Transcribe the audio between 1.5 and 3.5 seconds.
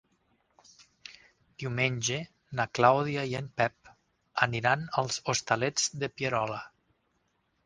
Diumenge na Clàudia i